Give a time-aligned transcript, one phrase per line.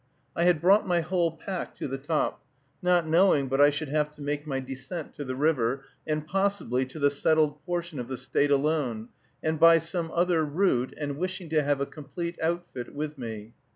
[0.35, 2.43] I had brought my whole pack to the top,
[2.81, 6.87] not knowing but I should have to make my descent to the river, and possibly
[6.87, 9.09] to the settled portion of the State alone,
[9.43, 13.53] and by some other route, and wishing to have a complete outfit with me.